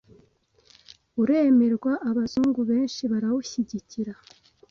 [1.21, 4.13] uremerwa abazungu benshi barawushygikira